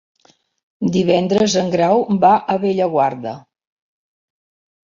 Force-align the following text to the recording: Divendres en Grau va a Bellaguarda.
Divendres 0.95 1.57
en 1.61 1.69
Grau 1.75 2.01
va 2.25 2.31
a 2.55 2.57
Bellaguarda. 2.65 3.35